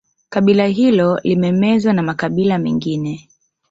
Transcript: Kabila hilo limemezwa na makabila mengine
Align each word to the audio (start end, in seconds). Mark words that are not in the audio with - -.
Kabila 0.29 0.65
hilo 0.67 1.19
limemezwa 1.23 1.93
na 1.93 2.01
makabila 2.03 2.57
mengine 2.59 3.27